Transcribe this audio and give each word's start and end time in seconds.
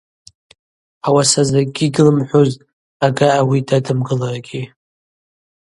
Ауаса 1.07 1.41
закӏгьи 1.49 1.93
гьлымхӏвузтӏ 1.95 2.63
ага 3.07 3.27
ауи 3.39 3.59
дадымгылыргьи. 3.67 4.63